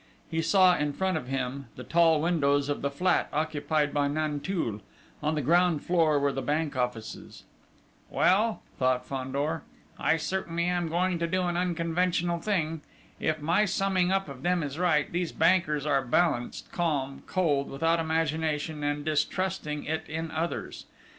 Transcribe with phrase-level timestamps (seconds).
[0.31, 4.81] He saw, in front of him, the tall windows of the flat occupied by Nanteuil:
[5.21, 7.43] on the ground floor were the bank offices.
[8.09, 9.61] "Well," thought Fandor,
[9.99, 12.81] "I certainly am going to do an unconventional thing.
[13.19, 17.99] If my summing up of them is right, these bankers are balanced, calm, cold, without
[17.99, 20.87] imagination, and distrusting it in others.